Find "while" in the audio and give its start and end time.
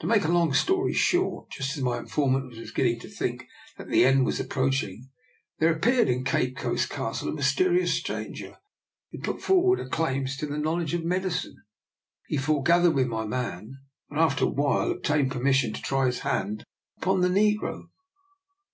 14.48-14.90